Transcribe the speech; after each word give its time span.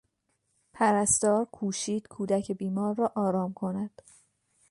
پرستار 0.73 1.45
کوشید 1.45 2.07
کودک 2.07 2.51
بیمار 2.51 2.95
را 2.95 3.11
آرام 3.15 3.53
کند. 3.53 4.01